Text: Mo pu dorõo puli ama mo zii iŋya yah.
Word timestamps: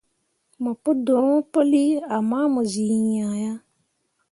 Mo 0.61 0.71
pu 0.81 0.91
dorõo 1.05 1.39
puli 1.51 1.83
ama 2.15 2.39
mo 2.53 2.61
zii 2.71 2.93
iŋya 3.03 3.29
yah. 3.41 3.59